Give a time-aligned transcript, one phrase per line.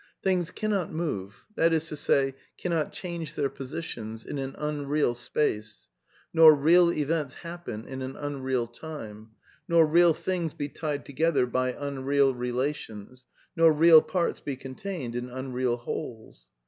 [0.23, 5.89] Things cannot move, that is to say, cannot change their positions, in an unreal space,
[6.33, 9.33] nor real events happen in an unreal time,
[9.67, 13.25] nor real things be tied together by unreal relations,
[13.55, 16.47] nor real parts be contained in unreal wholes.